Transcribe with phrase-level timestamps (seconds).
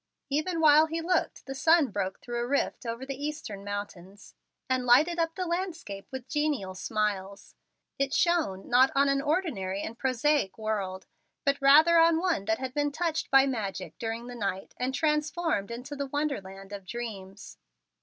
[0.31, 4.33] Even while he looked, the sun broke through a rift over the eastern mountains,
[4.67, 7.53] and lighted up the landscape as with genial smiles.
[7.99, 11.05] It shone, not on an ordinary and prosaic world,
[11.45, 15.69] but rather on one that had been touched by magic during the night and transformed
[15.69, 17.57] into the wonder land of dreams.